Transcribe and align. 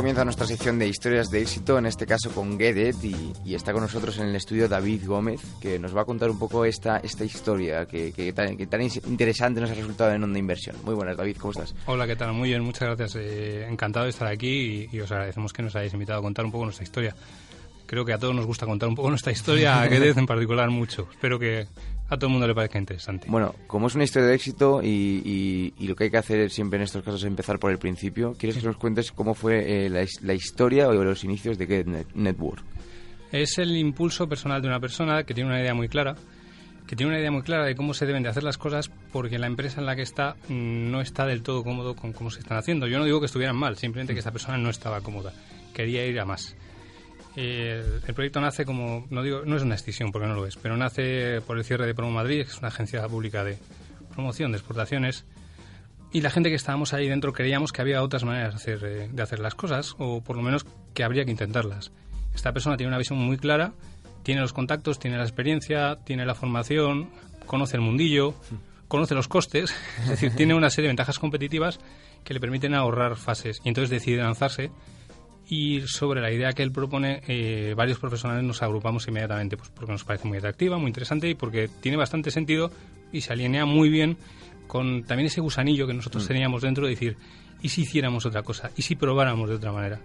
Pues 0.00 0.06
damos 0.06 0.16
comienzo 0.16 0.22
a 0.22 0.24
nuestra 0.24 0.46
sección 0.46 0.78
de 0.78 0.88
historias 0.88 1.28
de 1.28 1.42
éxito, 1.42 1.78
en 1.78 1.84
este 1.84 2.06
caso 2.06 2.30
con 2.30 2.58
Gedet, 2.58 2.96
y, 3.04 3.34
y 3.44 3.54
está 3.54 3.74
con 3.74 3.82
nosotros 3.82 4.16
en 4.16 4.28
el 4.28 4.34
estudio 4.34 4.66
David 4.66 5.06
Gómez, 5.06 5.42
que 5.60 5.78
nos 5.78 5.94
va 5.94 6.02
a 6.02 6.04
contar 6.06 6.30
un 6.30 6.38
poco 6.38 6.64
esta, 6.64 6.96
esta 6.98 7.22
historia 7.22 7.84
que, 7.84 8.10
que 8.10 8.32
tan, 8.32 8.56
que 8.56 8.66
tan 8.66 8.80
interesante 8.80 9.60
nos 9.60 9.70
ha 9.70 9.74
resultado 9.74 10.10
en 10.12 10.24
Onda 10.24 10.38
Inversión. 10.38 10.76
Muy 10.84 10.94
buenas, 10.94 11.18
David, 11.18 11.36
¿cómo 11.36 11.52
estás? 11.52 11.74
Hola, 11.84 12.06
¿qué 12.06 12.16
tal? 12.16 12.32
Muy 12.32 12.48
bien, 12.48 12.62
muchas 12.62 12.88
gracias. 12.88 13.16
Eh, 13.16 13.66
encantado 13.68 14.04
de 14.04 14.10
estar 14.10 14.26
aquí 14.26 14.88
y, 14.90 14.96
y 14.96 15.00
os 15.00 15.12
agradecemos 15.12 15.52
que 15.52 15.62
nos 15.62 15.76
hayáis 15.76 15.92
invitado 15.92 16.20
a 16.20 16.22
contar 16.22 16.46
un 16.46 16.52
poco 16.52 16.64
nuestra 16.64 16.84
historia. 16.84 17.14
Creo 17.84 18.06
que 18.06 18.14
a 18.14 18.18
todos 18.18 18.34
nos 18.34 18.46
gusta 18.46 18.64
contar 18.64 18.88
un 18.88 18.94
poco 18.94 19.10
nuestra 19.10 19.32
historia, 19.32 19.82
a 19.82 19.86
en 19.94 20.26
particular 20.26 20.70
mucho. 20.70 21.08
Espero 21.10 21.38
que 21.38 21.66
a 22.10 22.16
todo 22.16 22.26
el 22.26 22.32
mundo 22.32 22.46
le 22.46 22.54
parezca 22.54 22.78
interesante. 22.78 23.26
Bueno, 23.30 23.54
como 23.66 23.86
es 23.86 23.94
una 23.94 24.04
historia 24.04 24.28
de 24.28 24.34
éxito 24.34 24.82
y, 24.82 24.88
y- 25.24 25.72
y 25.78 25.88
lo 25.88 25.96
que 25.96 26.04
hay 26.04 26.10
que 26.10 26.18
hacer 26.18 26.50
siempre 26.50 26.76
en 26.76 26.82
estos 26.82 27.02
casos 27.02 27.22
es 27.22 27.26
empezar 27.26 27.58
por 27.58 27.70
el 27.70 27.78
principio, 27.78 28.34
¿quieres 28.38 28.58
que 28.58 28.66
nos 28.66 28.76
cuentes 28.76 29.12
cómo 29.12 29.32
fue 29.34 29.86
eh, 29.86 29.88
la, 29.88 30.04
la 30.22 30.34
historia 30.34 30.88
o 30.88 30.92
los 30.92 31.24
inicios 31.24 31.56
de 31.56 31.66
Get 31.66 31.86
Net- 31.86 32.06
Network? 32.14 32.62
Es 33.32 33.58
el 33.58 33.76
impulso 33.76 34.28
personal 34.28 34.60
de 34.60 34.68
una 34.68 34.80
persona 34.80 35.22
que 35.22 35.34
tiene 35.34 35.48
una 35.48 35.60
idea 35.60 35.72
muy 35.72 35.88
clara, 35.88 36.16
que 36.86 36.96
tiene 36.96 37.12
una 37.12 37.20
idea 37.20 37.30
muy 37.30 37.42
clara 37.42 37.64
de 37.64 37.76
cómo 37.76 37.94
se 37.94 38.04
deben 38.04 38.24
de 38.24 38.28
hacer 38.28 38.42
las 38.42 38.58
cosas 38.58 38.90
porque 39.12 39.38
la 39.38 39.46
empresa 39.46 39.78
en 39.78 39.86
la 39.86 39.94
que 39.94 40.02
está 40.02 40.34
mm, 40.48 40.90
no 40.90 41.00
está 41.00 41.24
del 41.26 41.42
todo 41.42 41.62
cómodo 41.62 41.94
con 41.94 42.12
cómo 42.12 42.30
se 42.32 42.40
están 42.40 42.58
haciendo. 42.58 42.88
Yo 42.88 42.98
no 42.98 43.04
digo 43.04 43.20
que 43.20 43.26
estuvieran 43.26 43.54
mal, 43.56 43.76
simplemente 43.76 44.12
que 44.14 44.18
esta 44.18 44.32
persona 44.32 44.58
no 44.58 44.68
estaba 44.70 45.00
cómoda, 45.00 45.32
quería 45.72 46.04
ir 46.04 46.18
a 46.18 46.24
más. 46.24 46.56
Eh, 47.42 47.82
el 48.06 48.14
proyecto 48.14 48.38
nace 48.42 48.66
como, 48.66 49.06
no 49.08 49.22
digo, 49.22 49.46
no 49.46 49.56
es 49.56 49.62
una 49.62 49.74
extinción 49.74 50.12
porque 50.12 50.28
no 50.28 50.34
lo 50.34 50.46
es, 50.46 50.56
pero 50.56 50.76
nace 50.76 51.40
por 51.40 51.56
el 51.56 51.64
cierre 51.64 51.86
de 51.86 51.94
Promo 51.94 52.12
Madrid, 52.12 52.44
que 52.44 52.50
es 52.50 52.58
una 52.58 52.68
agencia 52.68 53.08
pública 53.08 53.42
de 53.42 53.56
promoción 54.12 54.52
de 54.52 54.58
exportaciones, 54.58 55.24
y 56.12 56.20
la 56.20 56.28
gente 56.28 56.50
que 56.50 56.56
estábamos 56.56 56.92
ahí 56.92 57.08
dentro 57.08 57.32
creíamos 57.32 57.72
que 57.72 57.80
había 57.80 58.02
otras 58.02 58.24
maneras 58.24 58.52
de 58.52 58.56
hacer, 58.56 58.84
eh, 58.84 59.08
de 59.10 59.22
hacer 59.22 59.38
las 59.38 59.54
cosas, 59.54 59.94
o 59.96 60.20
por 60.20 60.36
lo 60.36 60.42
menos 60.42 60.66
que 60.92 61.02
habría 61.02 61.24
que 61.24 61.30
intentarlas. 61.30 61.92
Esta 62.34 62.52
persona 62.52 62.76
tiene 62.76 62.88
una 62.88 62.98
visión 62.98 63.18
muy 63.18 63.38
clara, 63.38 63.72
tiene 64.22 64.42
los 64.42 64.52
contactos, 64.52 64.98
tiene 64.98 65.16
la 65.16 65.24
experiencia, 65.24 65.96
tiene 66.04 66.26
la 66.26 66.34
formación, 66.34 67.08
conoce 67.46 67.76
el 67.76 67.82
mundillo, 67.82 68.34
conoce 68.86 69.14
los 69.14 69.28
costes, 69.28 69.74
es 70.02 70.08
decir, 70.10 70.36
tiene 70.36 70.52
una 70.52 70.68
serie 70.68 70.88
de 70.88 70.90
ventajas 70.90 71.18
competitivas 71.18 71.80
que 72.22 72.34
le 72.34 72.40
permiten 72.40 72.74
ahorrar 72.74 73.16
fases 73.16 73.62
y 73.64 73.68
entonces 73.68 73.88
decide 73.88 74.22
lanzarse 74.22 74.70
y 75.50 75.82
sobre 75.86 76.20
la 76.20 76.30
idea 76.30 76.52
que 76.52 76.62
él 76.62 76.70
propone, 76.70 77.22
eh, 77.26 77.74
varios 77.76 77.98
profesionales 77.98 78.44
nos 78.44 78.62
agrupamos 78.62 79.08
inmediatamente, 79.08 79.56
pues 79.56 79.68
porque 79.68 79.90
nos 79.90 80.04
parece 80.04 80.28
muy 80.28 80.38
atractiva, 80.38 80.78
muy 80.78 80.86
interesante 80.86 81.28
y 81.28 81.34
porque 81.34 81.68
tiene 81.80 81.96
bastante 81.96 82.30
sentido 82.30 82.70
y 83.12 83.20
se 83.22 83.32
alinea 83.32 83.64
muy 83.66 83.88
bien 83.88 84.16
con 84.68 85.02
también 85.02 85.26
ese 85.26 85.40
gusanillo 85.40 85.88
que 85.88 85.94
nosotros 85.94 86.24
teníamos 86.28 86.62
dentro 86.62 86.84
de 86.84 86.90
decir, 86.90 87.16
¿y 87.60 87.68
si 87.68 87.82
hiciéramos 87.82 88.24
otra 88.26 88.44
cosa? 88.44 88.70
¿Y 88.76 88.82
si 88.82 88.94
probáramos 88.94 89.48
de 89.48 89.56
otra 89.56 89.72
manera? 89.72 90.00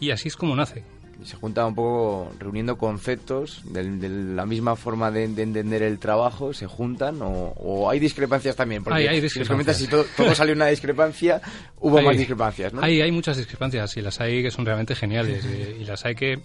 Y 0.00 0.10
así 0.10 0.28
es 0.28 0.36
como 0.36 0.56
nace. 0.56 0.84
Se 1.24 1.36
junta 1.36 1.66
un 1.66 1.74
poco 1.74 2.30
reuniendo 2.38 2.78
conceptos 2.78 3.60
de, 3.64 3.82
de 3.98 4.08
la 4.08 4.46
misma 4.46 4.76
forma 4.76 5.10
de, 5.10 5.26
de 5.28 5.42
entender 5.42 5.82
el 5.82 5.98
trabajo, 5.98 6.52
se 6.54 6.66
juntan 6.66 7.20
o, 7.22 7.52
o 7.56 7.90
hay 7.90 7.98
discrepancias 7.98 8.54
también. 8.54 8.84
Porque 8.84 9.00
Hay- 9.00 9.06
hay 9.08 9.28
si 9.28 9.40
comentas 9.44 9.76
si 9.76 9.82
discrepancias. 9.84 10.16
todo, 10.16 10.26
todo 10.26 10.34
salió 10.34 10.54
una 10.54 10.66
discrepancia, 10.66 11.40
hubo 11.80 11.98
Hay- 11.98 12.04
más 12.06 12.16
discrepancias, 12.16 12.72
¿no? 12.72 12.82
Hay, 12.82 13.00
hay 13.00 13.10
muchas 13.10 13.36
discrepancias 13.36 13.96
y 13.96 14.00
las 14.02 14.20
hay 14.20 14.42
que 14.42 14.50
son 14.52 14.64
realmente 14.64 14.94
geniales 14.94 15.44
eh, 15.44 15.76
y 15.80 15.84
las 15.84 16.04
hay 16.04 16.14
que 16.14 16.40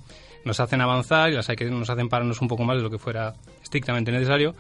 nos 0.46 0.60
hacen 0.60 0.82
avanzar 0.82 1.32
y 1.32 1.36
las 1.36 1.48
hay 1.50 1.56
que 1.56 1.66
nos 1.66 1.90
hacen 1.90 2.10
pararnos 2.10 2.42
un 2.42 2.48
poco 2.48 2.64
más 2.64 2.76
de 2.78 2.84
lo 2.84 2.90
que 2.90 2.98
fuera 2.98 3.36
estrictamente 3.62 4.12
necesario. 4.12 4.56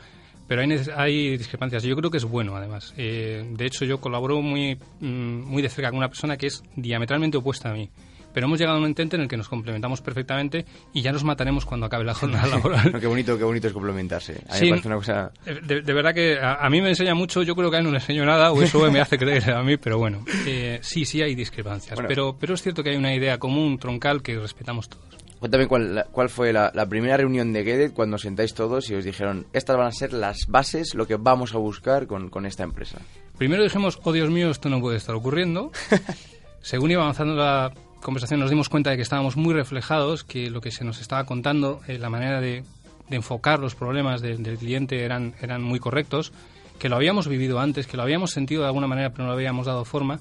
Pero 0.47 0.61
hay, 0.61 0.69
hay 0.95 1.37
discrepancias 1.37 1.83
y 1.85 1.87
yo 1.87 1.95
creo 1.95 2.11
que 2.11 2.17
es 2.17 2.25
bueno 2.25 2.55
además. 2.55 2.93
Eh, 2.97 3.49
de 3.57 3.65
hecho 3.65 3.85
yo 3.85 3.99
colaboro 3.99 4.41
muy, 4.41 4.75
mm, 4.99 5.05
muy 5.45 5.61
de 5.61 5.69
cerca 5.69 5.89
con 5.89 5.97
una 5.99 6.09
persona 6.09 6.37
que 6.37 6.47
es 6.47 6.61
diametralmente 6.75 7.37
opuesta 7.37 7.69
a 7.71 7.73
mí. 7.73 7.89
Pero 8.33 8.47
hemos 8.47 8.59
llegado 8.59 8.77
a 8.77 8.79
un 8.81 8.85
entente 8.87 9.15
en 9.15 9.21
el 9.21 9.27
que 9.27 9.37
nos 9.37 9.47
complementamos 9.47 10.01
perfectamente 10.01 10.65
y 10.93 11.01
ya 11.01 11.11
nos 11.11 11.23
mataremos 11.23 11.65
cuando 11.65 11.85
acabe 11.85 12.03
la 12.03 12.13
jornada 12.13 12.47
laboral. 12.57 12.99
qué 12.99 13.07
bonito, 13.07 13.37
qué 13.37 13.43
bonito 13.43 13.67
es 13.67 13.73
complementarse. 13.73 14.41
A 14.49 14.53
mí 14.53 14.59
Sí. 14.59 14.65
me 14.65 14.69
parece 14.71 14.87
una 14.87 14.97
cosa... 14.97 15.31
Eh, 15.45 15.59
De, 15.63 15.81
de 15.81 15.93
verdad 15.93 16.13
que 16.13 16.37
a, 16.39 16.55
a 16.55 16.69
mí 16.69 16.81
me 16.81 16.89
enseña 16.89 17.13
mucho, 17.15 17.43
yo 17.43 17.55
creo 17.55 17.69
que 17.69 17.77
a 17.77 17.79
él 17.79 17.85
no 17.85 17.91
le 17.91 17.97
enseño 17.97 18.25
nada, 18.25 18.51
o 18.51 18.61
eso 18.61 18.89
me 18.91 18.99
hace 19.01 19.17
creer 19.17 19.51
a 19.51 19.61
mí, 19.63 19.77
pero 19.77 19.97
bueno, 19.97 20.25
eh, 20.47 20.79
sí, 20.81 21.05
sí 21.05 21.21
hay 21.21 21.35
discrepancias, 21.35 21.95
Bueno. 21.95 22.07
pero, 22.09 22.35
pero 22.39 22.53
es 22.55 22.61
cierto 22.61 22.83
que 22.83 22.89
hay 22.91 22.95
una 22.97 23.13
idea 23.13 23.37
común, 23.37 23.77
troncal, 23.77 24.21
que 24.21 24.37
respetamos 24.39 24.89
todos. 24.89 25.05
Cuéntame 25.39 25.67
cuál, 25.67 25.95
la- 25.95 26.03
cuál 26.05 26.29
fue 26.29 26.53
la, 26.53 26.71
la 26.73 26.85
primera 26.87 27.17
reunión 27.17 27.51
de 27.51 27.63
Gedet 27.65 27.93
cuando 27.93 28.15
os 28.15 28.21
sentáis 28.21 28.53
todos 28.53 28.89
y 28.89 28.95
os 28.95 29.03
dijeron, 29.03 29.45
estas 29.51 29.75
van 29.75 29.87
a 29.87 29.91
ser 29.91 30.13
las 30.13 30.47
bases, 30.47 30.95
lo 30.95 31.05
que 31.05 31.17
vamos 31.17 31.53
a 31.53 31.57
buscar 31.57 32.07
con, 32.07 32.29
con 32.29 32.45
esta 32.45 32.63
empresa. 32.63 32.99
Primero 33.37 33.61
dijimos, 33.63 33.99
oh 34.03 34.13
Dios 34.13 34.29
mío, 34.29 34.49
esto 34.49 34.69
no 34.69 34.79
puede 34.79 34.95
estar 34.97 35.13
ocurriendo. 35.15 35.71
Según 36.61 36.91
iba 36.91 37.01
avanzando 37.01 37.35
la 37.35 37.73
conversación 38.03 38.39
nos 38.39 38.49
dimos 38.51 38.69
cuenta 38.69 38.91
de 38.91 38.97
que 38.97 39.01
estábamos 39.01 39.35
muy 39.37 39.53
reflejados, 39.53 40.23
que 40.23 40.49
lo 40.51 40.61
que 40.61 40.69
se 40.71 40.83
nos 40.83 41.01
estaba 41.01 41.23
contando, 41.25 41.81
eh, 41.87 41.97
la 41.97 42.09
manera 42.09 42.39
de, 42.41 42.63
enfocar 43.09 43.59
los 43.59 43.75
problemas 43.75 44.21
de- 44.21 44.37
del 44.37 44.57
cliente 44.57 45.03
eran, 45.03 45.33
eran 45.41 45.61
muy 45.61 45.79
correctos, 45.79 46.31
que 46.79 46.89
lo 46.89 46.95
habíamos 46.95 47.27
vivido 47.27 47.59
antes, 47.59 47.85
que 47.85 47.97
lo 47.97 48.03
habíamos 48.03 48.31
sentido 48.31 48.61
de 48.61 48.67
alguna 48.67 48.87
manera 48.87 49.09
pero 49.11 49.23
no 49.25 49.29
le 49.31 49.35
habíamos 49.35 49.65
dado 49.67 49.85
forma. 49.85 50.19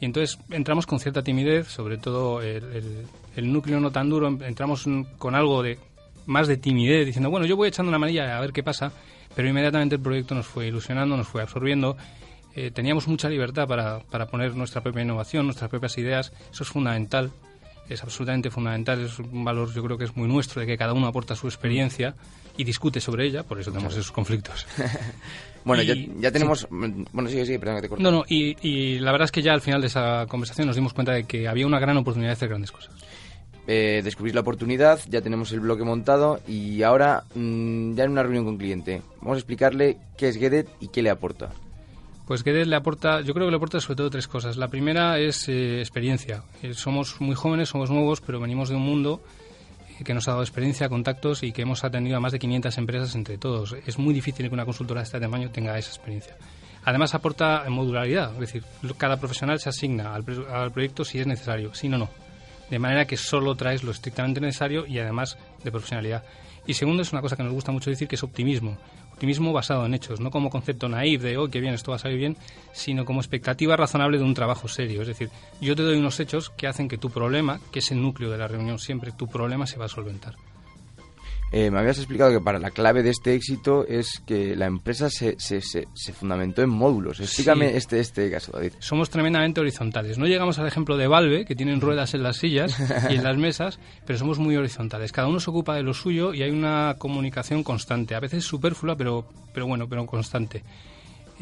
Y 0.00 0.06
entonces 0.06 0.38
entramos 0.50 0.86
con 0.86 0.98
cierta 0.98 1.22
timidez, 1.22 1.68
sobre 1.68 1.98
todo 1.98 2.40
el, 2.42 2.64
el- 2.74 3.06
el 3.36 3.52
núcleo 3.52 3.78
no 3.80 3.90
tan 3.92 4.08
duro, 4.10 4.26
entramos 4.28 4.84
con 5.18 5.34
algo 5.34 5.62
de 5.62 5.78
más 6.26 6.48
de 6.48 6.56
timidez, 6.56 7.06
diciendo, 7.06 7.30
bueno, 7.30 7.46
yo 7.46 7.56
voy 7.56 7.68
echando 7.68 7.90
una 7.90 7.98
manilla 7.98 8.36
a 8.36 8.40
ver 8.40 8.52
qué 8.52 8.62
pasa, 8.62 8.92
pero 9.36 9.48
inmediatamente 9.48 9.94
el 9.96 10.00
proyecto 10.02 10.34
nos 10.34 10.46
fue 10.46 10.66
ilusionando, 10.66 11.16
nos 11.16 11.28
fue 11.28 11.42
absorbiendo. 11.42 11.96
Eh, 12.54 12.70
teníamos 12.70 13.08
mucha 13.08 13.28
libertad 13.28 13.66
para, 13.66 14.00
para 14.00 14.26
poner 14.26 14.54
nuestra 14.54 14.82
propia 14.82 15.02
innovación, 15.02 15.46
nuestras 15.46 15.70
propias 15.70 15.96
ideas. 15.98 16.32
Eso 16.52 16.62
es 16.64 16.68
fundamental, 16.68 17.30
es 17.88 18.02
absolutamente 18.02 18.50
fundamental. 18.50 19.00
Es 19.00 19.18
un 19.18 19.44
valor, 19.44 19.72
yo 19.72 19.82
creo 19.82 19.96
que 19.98 20.04
es 20.04 20.16
muy 20.16 20.28
nuestro, 20.28 20.60
de 20.60 20.66
que 20.66 20.76
cada 20.76 20.92
uno 20.92 21.06
aporta 21.06 21.34
su 21.34 21.46
experiencia 21.46 22.14
y 22.56 22.64
discute 22.64 23.00
sobre 23.00 23.26
ella, 23.26 23.42
por 23.44 23.58
eso 23.58 23.70
tenemos 23.72 23.94
esos 23.94 24.12
conflictos. 24.12 24.66
Bueno, 25.64 25.84
ya, 25.84 25.94
Y- 25.94 26.12
ya 26.18 26.32
tenemos... 26.32 26.66
Bueno, 26.70 27.28
sigue, 27.28 27.46
sigue, 27.46 27.60
perdón 27.60 27.76
que 27.76 27.82
te 27.82 27.88
corte. 27.88 28.02
No, 28.02 28.10
no, 28.10 28.24
y, 28.28 28.56
y 28.68 28.98
la 28.98 29.12
verdad 29.12 29.26
es 29.26 29.30
que 29.30 29.42
ya 29.42 29.52
al 29.52 29.60
final 29.60 29.80
de 29.80 29.86
esa 29.86 30.26
conversación 30.28 30.66
nos 30.66 30.74
dimos 30.74 30.92
cuenta 30.92 31.12
de 31.12 31.22
que 31.22 31.46
había 31.46 31.68
una 31.68 31.78
gran 31.78 31.96
oportunidad 31.96 32.30
de 32.30 32.32
hacer 32.32 32.48
grandes 32.48 32.72
cosas. 32.72 32.92
Eh, 33.68 34.00
descubrís 34.02 34.34
la 34.34 34.40
oportunidad, 34.40 34.98
ya 35.08 35.20
tenemos 35.20 35.52
el 35.52 35.60
bloque 35.60 35.84
montado 35.84 36.40
y 36.48 36.82
ahora 36.82 37.22
mm, 37.36 37.94
ya 37.94 38.02
en 38.02 38.10
una 38.10 38.24
reunión 38.24 38.44
con 38.44 38.56
cliente. 38.58 39.02
Vamos 39.20 39.36
a 39.36 39.38
explicarle 39.38 39.98
qué 40.16 40.30
es 40.30 40.36
Gedet 40.36 40.68
y 40.80 40.88
qué 40.88 41.00
le 41.00 41.10
aporta. 41.10 41.50
Pues 42.26 42.44
Guedes 42.44 42.68
le 42.68 42.76
aporta, 42.76 43.20
yo 43.20 43.34
creo 43.34 43.46
que 43.46 43.50
le 43.50 43.56
aporta 43.56 43.80
sobre 43.80 43.96
todo 43.96 44.10
tres 44.10 44.28
cosas. 44.28 44.56
La 44.56 44.68
primera 44.68 45.18
es 45.18 45.48
eh, 45.48 45.80
experiencia. 45.80 46.44
Eh, 46.62 46.72
somos 46.74 47.20
muy 47.20 47.34
jóvenes, 47.34 47.68
somos 47.68 47.90
nuevos, 47.90 48.20
pero 48.20 48.38
venimos 48.40 48.68
de 48.68 48.76
un 48.76 48.82
mundo 48.82 49.22
eh, 49.98 50.04
que 50.04 50.14
nos 50.14 50.28
ha 50.28 50.32
dado 50.32 50.42
experiencia, 50.42 50.88
contactos 50.88 51.42
y 51.42 51.52
que 51.52 51.62
hemos 51.62 51.82
atendido 51.82 52.16
a 52.16 52.20
más 52.20 52.32
de 52.32 52.38
500 52.38 52.78
empresas 52.78 53.14
entre 53.16 53.38
todos. 53.38 53.74
Es 53.86 53.98
muy 53.98 54.14
difícil 54.14 54.48
que 54.48 54.54
una 54.54 54.64
consultora 54.64 55.00
de 55.00 55.04
este 55.04 55.18
tamaño 55.18 55.50
tenga 55.50 55.76
esa 55.76 55.90
experiencia. 55.90 56.36
Además 56.84 57.14
aporta 57.14 57.64
modularidad, 57.68 58.32
es 58.34 58.40
decir, 58.40 58.64
cada 58.98 59.16
profesional 59.16 59.60
se 59.60 59.68
asigna 59.68 60.14
al, 60.14 60.24
al 60.52 60.72
proyecto 60.72 61.04
si 61.04 61.18
es 61.18 61.26
necesario, 61.26 61.74
si 61.74 61.88
no, 61.88 61.98
no. 61.98 62.08
De 62.70 62.78
manera 62.78 63.04
que 63.04 63.16
solo 63.16 63.54
traes 63.54 63.84
lo 63.84 63.90
estrictamente 63.90 64.40
necesario 64.40 64.86
y 64.86 64.98
además 64.98 65.36
de 65.62 65.70
profesionalidad. 65.70 66.24
Y 66.66 66.74
segundo, 66.74 67.02
es 67.02 67.12
una 67.12 67.20
cosa 67.20 67.36
que 67.36 67.42
nos 67.42 67.52
gusta 67.52 67.72
mucho 67.72 67.90
decir, 67.90 68.08
que 68.08 68.14
es 68.14 68.22
optimismo. 68.22 68.78
Optimismo 69.12 69.52
basado 69.52 69.86
en 69.86 69.94
hechos, 69.94 70.20
no 70.20 70.30
como 70.30 70.50
concepto 70.50 70.88
naif 70.88 71.22
de, 71.22 71.36
oh, 71.36 71.48
qué 71.48 71.60
bien, 71.60 71.74
esto 71.74 71.92
va 71.92 71.96
a 71.96 72.00
salir 72.00 72.18
bien, 72.18 72.36
sino 72.72 73.04
como 73.04 73.20
expectativa 73.20 73.76
razonable 73.76 74.18
de 74.18 74.24
un 74.24 74.34
trabajo 74.34 74.68
serio. 74.68 75.02
Es 75.02 75.08
decir, 75.08 75.30
yo 75.60 75.76
te 75.76 75.82
doy 75.82 75.98
unos 75.98 76.18
hechos 76.18 76.50
que 76.50 76.66
hacen 76.66 76.88
que 76.88 76.98
tu 76.98 77.10
problema, 77.10 77.60
que 77.70 77.78
es 77.78 77.90
el 77.92 78.02
núcleo 78.02 78.30
de 78.30 78.38
la 78.38 78.48
reunión 78.48 78.78
siempre, 78.78 79.12
tu 79.12 79.28
problema 79.28 79.66
se 79.66 79.78
va 79.78 79.84
a 79.84 79.88
solventar. 79.88 80.34
Eh, 81.52 81.70
me 81.70 81.78
habías 81.80 81.98
explicado 81.98 82.30
que 82.32 82.40
para 82.40 82.58
la 82.58 82.70
clave 82.70 83.02
de 83.02 83.10
este 83.10 83.34
éxito 83.34 83.86
es 83.86 84.22
que 84.26 84.56
la 84.56 84.64
empresa 84.66 85.10
se, 85.10 85.38
se, 85.38 85.60
se, 85.60 85.86
se 85.92 86.12
fundamentó 86.14 86.62
en 86.62 86.70
módulos. 86.70 87.20
Explícame 87.20 87.70
Sí. 87.70 87.76
este, 87.76 88.00
este 88.00 88.30
caso, 88.30 88.52
David. 88.52 88.72
Somos 88.78 89.10
tremendamente 89.10 89.60
horizontales. 89.60 90.16
No 90.16 90.26
llegamos 90.26 90.58
al 90.58 90.66
ejemplo 90.66 90.96
de 90.96 91.06
Valve, 91.08 91.44
que 91.44 91.54
tienen 91.54 91.80
ruedas 91.82 92.14
en 92.14 92.22
las 92.22 92.38
sillas 92.38 92.74
y 93.10 93.16
en 93.16 93.22
las 93.24 93.36
mesas, 93.36 93.78
pero 94.06 94.18
somos 94.18 94.38
muy 94.38 94.56
horizontales. 94.56 95.12
Cada 95.12 95.28
uno 95.28 95.40
se 95.40 95.50
ocupa 95.50 95.76
de 95.76 95.82
lo 95.82 95.92
suyo 95.92 96.32
y 96.32 96.42
hay 96.42 96.50
una 96.50 96.96
comunicación 96.98 97.62
constante. 97.62 98.14
A 98.14 98.20
veces 98.20 98.44
superflua, 98.44 98.96
pero, 98.96 99.26
pero 99.52 99.66
bueno, 99.66 99.86
pero 99.88 100.06
constante. 100.06 100.62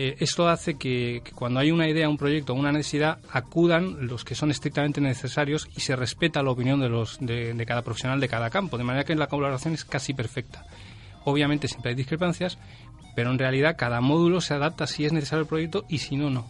Eh, 0.02 0.16
esto 0.20 0.48
hace 0.48 0.74
que, 0.74 1.20
que 1.24 1.32
cuando 1.32 1.60
hay 1.60 1.70
una 1.70 1.88
idea, 1.88 2.08
un 2.08 2.16
proyecto 2.16 2.54
una 2.54 2.72
necesidad, 2.72 3.18
acudan 3.32 4.06
los 4.06 4.24
que 4.24 4.34
son 4.34 4.50
estrictamente 4.50 5.00
necesarios 5.00 5.68
y 5.76 5.80
se 5.80 5.96
respeta 5.96 6.42
la 6.42 6.50
opinión 6.50 6.80
de, 6.80 6.88
los, 6.88 7.18
de, 7.20 7.52
de 7.54 7.66
cada 7.66 7.82
profesional 7.82 8.20
de 8.20 8.28
cada 8.28 8.50
campo, 8.50 8.78
de 8.78 8.84
manera 8.84 9.04
que 9.04 9.14
la 9.14 9.26
colaboración 9.26 9.74
es 9.74 9.84
casi 9.84 10.14
perfecta. 10.14 10.64
Obviamente 11.24 11.68
siempre 11.68 11.90
hay 11.90 11.96
discrepancias, 11.96 12.58
pero 13.14 13.30
en 13.30 13.38
realidad 13.38 13.76
cada 13.76 14.00
módulo 14.00 14.40
se 14.40 14.54
adapta 14.54 14.86
si 14.86 15.04
es 15.04 15.12
necesario 15.12 15.42
el 15.42 15.48
proyecto 15.48 15.84
y 15.88 15.98
si 15.98 16.16
no, 16.16 16.30
no. 16.30 16.46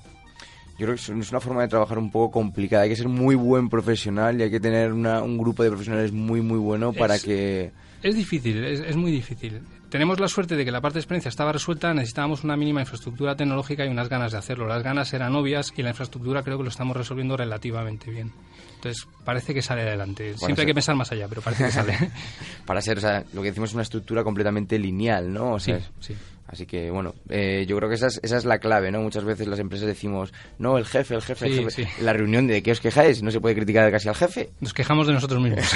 Yo 0.79 0.87
creo 0.87 0.95
que 0.95 1.03
es 1.03 1.09
es 1.11 1.31
una 1.31 1.41
forma 1.41 1.63
de 1.63 1.69
trabajar 1.69 1.99
un 1.99 2.11
poco 2.11 2.31
complicada. 2.31 2.85
Hay 2.85 2.89
que 2.91 2.97
ser 2.97 3.09
muy 3.09 3.35
buen 3.35 3.69
profesional 3.69 4.39
y 4.41 4.45
hay 4.45 4.51
que 4.51 4.61
tener 4.61 4.93
una- 4.93 5.23
un 5.23 5.37
grupo 5.37 5.63
de 5.63 5.69
profesionales 5.71 6.13
muy, 6.13 6.41
muy 6.41 6.59
bueno 6.59 6.93
para 6.93 7.17
Es- 7.17 7.23
que... 7.25 7.73
Es 8.03 8.15
difícil, 8.17 8.65
es, 8.65 8.81
es 8.81 8.97
muy 8.97 9.11
difícil. 9.13 9.61
Tenemos 9.91 10.21
la 10.21 10.29
suerte 10.29 10.55
de 10.55 10.65
que 10.65 10.71
la 10.71 10.81
parte 10.81 10.95
de 10.95 11.01
experiencia 11.01 11.29
estaba 11.29 11.53
resuelta, 11.53 11.93
necesitábamos 11.93 12.45
una 12.45 12.57
mínima 12.57 12.81
infraestructura 12.81 13.35
tecnológica 13.35 13.85
y 13.85 13.89
unas 13.89 14.09
ganas 14.09 14.31
de 14.31 14.39
hacerlo. 14.39 14.69
Las 14.69 14.85
ganas 14.85 15.13
eran 15.13 15.35
obvias 15.35 15.73
y 15.77 15.83
la 15.83 15.91
infraestructura 15.91 16.45
creo 16.45 16.59
que 16.59 16.63
lo 16.63 16.71
estamos 16.71 16.97
resolviendo 16.97 17.37
relativamente 17.37 18.09
bien. 18.09 18.33
Entonces, 18.77 19.09
parece 19.25 19.53
que 19.53 19.63
sale 19.63 19.83
adelante. 19.83 20.39
Siempre 20.39 20.63
hay 20.63 20.69
que 20.69 20.75
pensar 20.75 20.95
más 20.95 21.11
allá, 21.11 21.27
pero 21.29 21.43
parece 21.43 21.65
que 21.65 21.71
sale. 21.73 21.99
Para 22.67 22.81
ser, 22.81 22.99
o 22.99 23.01
sea, 23.01 23.25
lo 23.33 23.43
que 23.43 23.49
decimos 23.49 23.71
es 23.71 23.75
una 23.75 23.83
estructura 23.83 24.23
completamente 24.23 24.79
lineal, 24.79 25.33
¿no? 25.33 25.55
O 25.55 25.59
sí, 25.59 25.73
sea, 25.73 25.81
sí. 25.99 26.15
Así 26.47 26.67
que, 26.67 26.91
bueno, 26.91 27.15
eh, 27.29 27.65
yo 27.69 27.77
creo 27.77 27.89
que 27.89 27.95
esa 27.95 28.09
es, 28.09 28.19
esa 28.25 28.37
es 28.37 28.45
la 28.45 28.59
clave, 28.59 28.91
¿no? 28.91 29.01
Muchas 29.01 29.25
veces 29.25 29.47
las 29.47 29.61
empresas 29.61 29.87
decimos, 29.87 30.33
no, 30.59 30.79
el 30.79 30.85
jefe, 30.85 31.15
el 31.15 31.23
jefe, 31.23 31.47
el 31.47 31.55
jefe. 31.55 31.71
sí. 31.71 32.03
La 32.03 32.13
reunión 32.13 32.47
de 32.47 32.63
qué 32.63 32.73
os 32.73 32.81
quejáis, 32.81 33.23
no 33.23 33.31
se 33.31 33.41
puede 33.41 33.55
criticar 33.55 33.89
casi 33.91 34.09
al 34.09 34.17
jefe. 34.17 34.51
Nos 34.61 34.75
quejamos 34.75 35.07
de 35.07 35.13
nosotros 35.13 35.41
mismos. 35.41 35.65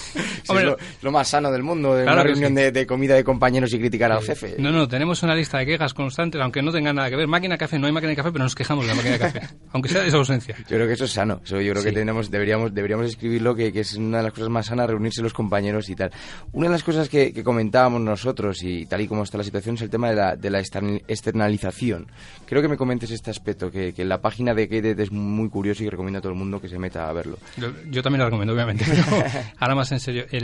Si 0.52 0.58
es 0.58 0.64
lo, 0.64 0.76
lo 1.02 1.12
más 1.12 1.28
sano 1.28 1.50
del 1.50 1.62
mundo, 1.62 1.94
de 1.94 2.02
Claro 2.04 2.16
una 2.16 2.22
que 2.24 2.28
reunión 2.30 2.50
sí. 2.50 2.54
de, 2.56 2.72
de 2.72 2.86
comida 2.86 3.14
de 3.14 3.24
compañeros 3.24 3.72
y 3.72 3.78
criticar 3.78 4.12
al 4.12 4.22
jefe. 4.22 4.56
No, 4.58 4.70
no, 4.70 4.88
tenemos 4.88 5.22
una 5.22 5.34
lista 5.34 5.58
de 5.58 5.66
quejas 5.66 5.94
constantes, 5.94 6.40
aunque 6.40 6.62
no 6.62 6.72
tengan 6.72 6.96
nada 6.96 7.10
que 7.10 7.16
ver. 7.16 7.26
Máquina 7.28 7.54
de 7.54 7.58
café, 7.58 7.78
no 7.78 7.86
hay 7.86 7.92
máquina 7.92 8.10
de 8.10 8.16
café, 8.16 8.32
pero 8.32 8.44
nos 8.44 8.54
quejamos 8.54 8.84
de 8.84 8.90
la 8.90 8.94
máquina 8.96 9.12
de 9.14 9.18
café. 9.20 9.40
aunque 9.72 9.88
sea 9.88 10.02
de 10.02 10.10
su 10.10 10.16
ausencia. 10.16 10.56
Yo 10.58 10.76
creo 10.76 10.86
que 10.86 10.94
eso 10.94 11.04
es 11.04 11.10
sano. 11.12 11.40
Eso 11.44 11.60
yo 11.60 11.72
creo 11.72 11.82
que 11.82 11.90
Sí. 11.90 11.94
tenemos, 11.94 12.30
deberíamos, 12.30 12.74
deberíamos 12.74 13.06
escribirlo, 13.06 13.54
que, 13.54 13.72
que 13.72 13.80
es 13.80 13.94
una 13.94 14.18
de 14.18 14.24
las 14.24 14.32
cosas 14.32 14.48
más 14.50 14.66
sanas, 14.66 14.88
reunirse 14.88 15.22
los 15.22 15.32
compañeros 15.32 15.88
y 15.88 15.96
tal. 15.96 16.10
Una 16.52 16.66
de 16.66 16.72
las 16.72 16.82
cosas 16.82 17.08
que, 17.08 17.32
que 17.32 17.42
comentábamos 17.44 18.00
nosotros, 18.00 18.62
y 18.62 18.86
tal 18.86 19.00
y 19.00 19.06
como 19.08 19.22
está 19.22 19.38
la 19.38 19.44
situación, 19.44 19.74
es 19.76 19.82
el 19.82 19.90
tema 19.90 20.10
de 20.10 20.16
la, 20.16 20.36
de 20.36 20.50
la 20.50 20.60
extern- 20.60 21.02
externalización. 21.08 22.06
Creo 22.46 22.62
que 22.62 22.68
me 22.68 22.76
comentes 22.76 23.10
este 23.10 23.30
aspecto, 23.30 23.70
que, 23.70 23.92
que 23.92 24.04
la 24.04 24.20
página 24.20 24.54
de 24.54 24.66
Gated 24.66 24.98
es 25.00 25.10
muy 25.12 25.48
curioso 25.48 25.82
y 25.84 25.88
recomiendo 25.88 26.18
a 26.18 26.22
todo 26.22 26.32
el 26.32 26.38
mundo 26.38 26.60
que 26.60 26.68
se 26.68 26.78
meta 26.78 27.08
a 27.08 27.12
verlo. 27.12 27.38
Yo, 27.56 27.68
yo 27.90 28.02
también 28.02 28.20
lo 28.20 28.24
recomiendo, 28.26 28.52
obviamente. 28.54 28.84
Pero 28.86 29.04
ahora 29.58 29.74
más 29.74 29.92
en 29.92 30.00
serio. 30.00 30.24
El, 30.30 30.39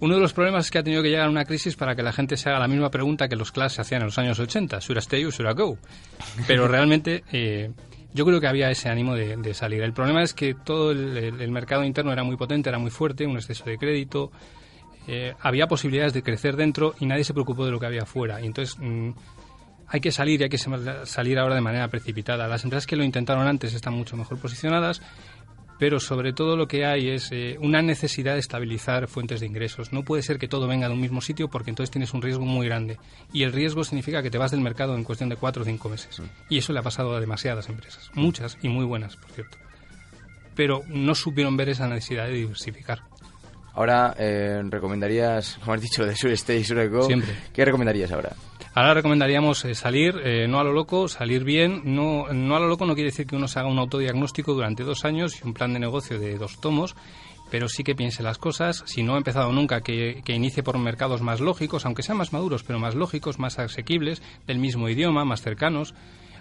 uno 0.00 0.14
de 0.16 0.20
los 0.20 0.32
problemas 0.32 0.64
es 0.66 0.70
que 0.70 0.78
ha 0.78 0.82
tenido 0.82 1.02
que 1.02 1.10
llegar 1.10 1.26
a 1.26 1.30
una 1.30 1.44
crisis 1.44 1.76
para 1.76 1.94
que 1.94 2.02
la 2.02 2.12
gente 2.12 2.36
se 2.36 2.48
haga 2.48 2.58
la 2.58 2.68
misma 2.68 2.90
pregunta 2.90 3.28
que 3.28 3.36
los 3.36 3.52
clases 3.52 3.76
se 3.76 3.82
hacían 3.82 4.00
en 4.02 4.06
los 4.06 4.18
años 4.18 4.38
80. 4.38 4.78
¿Should 4.80 4.96
I 4.96 5.00
stay 5.00 5.24
or 5.24 5.32
should 5.32 5.50
I 5.50 5.54
go? 5.54 5.78
Pero 6.46 6.66
realmente 6.68 7.22
eh, 7.32 7.70
yo 8.12 8.24
creo 8.24 8.40
que 8.40 8.48
había 8.48 8.70
ese 8.70 8.88
ánimo 8.88 9.14
de, 9.14 9.36
de 9.36 9.54
salir. 9.54 9.82
El 9.82 9.92
problema 9.92 10.22
es 10.22 10.34
que 10.34 10.54
todo 10.54 10.90
el, 10.90 11.16
el- 11.16 11.40
el 11.40 11.50
mercado 11.50 11.84
interno 11.84 12.12
era 12.12 12.24
muy 12.24 12.36
potente, 12.36 12.68
era 12.68 12.78
muy 12.78 12.90
fuerte, 12.90 13.26
un 13.26 13.36
exceso 13.36 13.64
de 13.64 13.78
crédito. 13.78 14.32
eh, 15.06 15.34
había 15.40 15.66
posibilidades 15.66 16.12
de 16.14 16.22
crecer 16.22 16.56
dentro 16.56 16.94
y 17.00 17.06
nadie 17.06 17.24
se 17.24 17.32
preocupó 17.32 17.64
de 17.64 17.70
lo 17.72 17.78
que 17.80 17.86
había 17.86 18.04
fuera. 18.06 18.40
Y 18.40 18.46
entonces 18.46 18.76
mm, 18.80 19.10
hay 19.88 20.00
que 20.00 20.10
salir 20.12 20.40
y 20.40 20.44
hay 20.44 20.48
que 20.50 20.58
salir 20.58 21.38
ahora 21.38 21.54
de 21.54 21.60
manera 21.60 21.86
precipitada. 21.88 22.46
Las 22.48 22.64
empresas 22.64 22.86
que 22.86 22.96
lo 22.96 23.04
intentaron 23.04 23.46
antes 23.46 23.72
están 23.74 23.94
mucho 23.94 24.16
mejor 24.16 24.38
posicionadas, 24.38 25.00
pero 25.78 26.00
sobre 26.00 26.32
todo 26.32 26.56
lo 26.56 26.68
que 26.68 26.84
hay 26.84 27.08
es 27.08 27.30
eh, 27.32 27.56
una 27.60 27.82
necesidad 27.82 28.34
de 28.34 28.40
estabilizar 28.40 29.08
fuentes 29.08 29.40
de 29.40 29.46
ingresos. 29.46 29.92
No 29.92 30.04
puede 30.04 30.22
ser 30.22 30.38
que 30.38 30.48
todo 30.48 30.68
venga 30.68 30.88
de 30.88 30.94
un 30.94 31.00
mismo 31.00 31.20
sitio 31.20 31.48
porque 31.48 31.70
entonces 31.70 31.90
tienes 31.90 32.14
un 32.14 32.22
riesgo 32.22 32.44
muy 32.44 32.66
grande. 32.66 32.98
Y 33.32 33.42
el 33.42 33.52
riesgo 33.52 33.84
significa 33.84 34.22
que 34.22 34.30
te 34.30 34.38
vas 34.38 34.50
del 34.50 34.60
mercado 34.60 34.94
en 34.94 35.04
cuestión 35.04 35.28
de 35.28 35.36
cuatro 35.36 35.62
o 35.62 35.64
cinco 35.64 35.88
meses. 35.88 36.22
Y 36.48 36.58
eso 36.58 36.72
le 36.72 36.78
ha 36.78 36.82
pasado 36.82 37.14
a 37.14 37.20
demasiadas 37.20 37.68
empresas. 37.68 38.10
Muchas 38.14 38.58
y 38.62 38.68
muy 38.68 38.84
buenas, 38.84 39.16
por 39.16 39.30
cierto. 39.32 39.58
Pero 40.54 40.82
no 40.88 41.14
supieron 41.14 41.56
ver 41.56 41.70
esa 41.70 41.88
necesidad 41.88 42.26
de 42.26 42.34
diversificar. 42.34 43.02
Ahora, 43.74 44.14
eh, 44.18 44.62
recomendarías, 44.68 45.58
como 45.60 45.74
has 45.74 45.80
dicho, 45.80 46.04
de 46.04 46.14
Sur 46.14 46.30
Stay, 46.32 46.64
Sur 46.64 46.88
Go. 46.88 47.02
Siempre. 47.02 47.34
¿Qué 47.52 47.64
recomendarías 47.64 48.12
ahora? 48.12 48.32
Ahora 48.74 48.94
recomendaríamos 48.94 49.64
eh, 49.66 49.74
salir, 49.74 50.14
eh, 50.24 50.46
no 50.48 50.58
a 50.58 50.64
lo 50.64 50.72
loco, 50.72 51.06
salir 51.08 51.44
bien. 51.44 51.82
No, 51.84 52.32
no 52.32 52.56
a 52.56 52.60
lo 52.60 52.68
loco 52.68 52.86
no 52.86 52.94
quiere 52.94 53.10
decir 53.10 53.26
que 53.26 53.36
uno 53.36 53.48
se 53.48 53.58
haga 53.58 53.68
un 53.68 53.78
autodiagnóstico 53.78 54.54
durante 54.54 54.82
dos 54.82 55.04
años 55.04 55.38
y 55.38 55.46
un 55.46 55.52
plan 55.52 55.74
de 55.74 55.78
negocio 55.78 56.18
de 56.18 56.38
dos 56.38 56.58
tomos, 56.58 56.96
pero 57.50 57.68
sí 57.68 57.84
que 57.84 57.94
piense 57.94 58.22
las 58.22 58.38
cosas. 58.38 58.82
Si 58.86 59.02
no 59.02 59.14
ha 59.14 59.18
empezado 59.18 59.52
nunca, 59.52 59.82
que, 59.82 60.22
que 60.24 60.32
inicie 60.32 60.62
por 60.62 60.78
mercados 60.78 61.20
más 61.20 61.40
lógicos, 61.40 61.84
aunque 61.84 62.02
sean 62.02 62.16
más 62.16 62.32
maduros, 62.32 62.62
pero 62.62 62.78
más 62.78 62.94
lógicos, 62.94 63.38
más 63.38 63.58
asequibles, 63.58 64.22
del 64.46 64.58
mismo 64.58 64.88
idioma, 64.88 65.26
más 65.26 65.42
cercanos. 65.42 65.94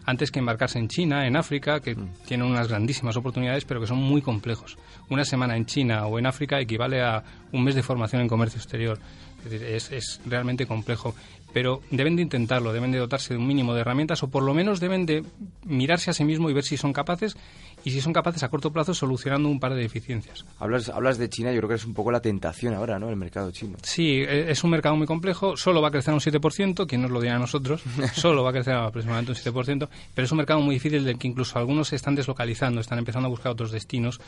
Antes 0.06 0.32
que 0.32 0.40
embarcarse 0.40 0.80
en 0.80 0.88
China, 0.88 1.28
en 1.28 1.36
África, 1.36 1.80
que 1.80 1.96
tienen 2.26 2.48
unas 2.48 2.68
grandísimas 2.68 3.16
oportunidades, 3.18 3.66
pero 3.66 3.80
que 3.80 3.88
son 3.88 4.00
muy 4.00 4.22
complejos. 4.22 4.78
Una 5.10 5.24
semana 5.24 5.56
en 5.56 5.66
China 5.66 6.08
o 6.08 6.18
en 6.18 6.26
África 6.26 6.60
equivale 6.60 7.02
a 7.02 7.24
un 7.52 7.64
mes 7.64 7.76
de 7.76 7.84
formación 7.84 8.22
en 8.22 8.28
comercio 8.28 8.58
exterior. 8.58 9.00
Es, 9.46 9.52
decir, 9.52 9.68
es, 9.68 9.92
es 9.92 10.22
realmente 10.26 10.66
complejo. 10.66 11.14
Pero 11.54 11.82
deben 11.92 12.16
de 12.16 12.22
intentarlo, 12.22 12.72
deben 12.74 12.92
de 12.92 13.00
dotarse 13.00 13.34
de 13.34 13.40
un 13.40 13.48
mínimo 13.48 13.74
de 13.74 13.82
herramientas 13.82 14.24
o 14.24 14.30
por 14.30 14.44
lo 14.44 14.54
menos 14.54 14.80
deben 14.80 15.06
de 15.06 15.24
mirarse 15.66 16.10
a 16.10 16.14
sí 16.14 16.24
mismo 16.24 16.50
y 16.50 16.54
ver 16.54 16.64
si 16.64 16.78
son 16.78 16.94
capaces 16.94 17.36
y 17.84 17.92
si 17.92 18.02
son 18.02 18.14
capaces 18.14 18.44
a 18.44 18.50
corto 18.50 18.72
plazo 18.72 18.94
solucionando 18.94 19.50
un 19.50 19.60
par 19.60 19.74
de 19.74 19.82
deficiencias. 19.82 20.46
Hablas, 20.60 20.90
hablas 20.90 21.18
de 21.18 21.30
China, 21.30 21.52
yo 21.52 21.58
creo 21.60 21.70
que 21.70 21.76
es 21.76 21.86
un 21.86 21.94
poco 21.94 22.12
la 22.12 22.20
tentación 22.22 22.74
ahora, 22.74 23.00
¿no? 23.00 23.10
El 23.10 23.16
mercado 23.16 23.52
chino. 23.52 23.78
Sí, 23.84 24.22
e- 24.22 24.52
es 24.52 24.64
un 24.64 24.70
mercado 24.72 24.96
muy 24.96 25.08
complejo, 25.08 25.58
solo 25.58 25.82
va 25.82 25.88
a 25.90 25.92
crecer 25.92 26.14
un 26.14 26.20
7%, 26.20 26.86
quien 26.88 27.02
nos 27.02 27.12
lo 27.12 27.20
dirá 27.22 27.36
a 27.36 27.40
nosotros, 27.40 27.82
solo 28.14 28.44
va 28.44 28.50
a 28.52 28.54
crecer 28.54 28.74
aproximadamente 28.76 29.32
un 29.32 29.38
7%, 29.54 29.88
pero 30.14 30.26
es 30.26 30.32
un 30.32 30.38
mercado 30.38 30.60
muy 30.62 30.76
difícil 30.76 31.04
del 31.06 31.18
que 31.18 31.28
incluso 31.28 31.58
algunos 31.60 31.88
se 31.90 31.96
están 31.96 32.16
deslocalizando, 32.16 32.82
están 32.82 33.00
empezando 33.00 33.28
a 33.28 33.30
buscar 33.30 33.52
otros 33.52 33.72
destinos, 33.72 34.20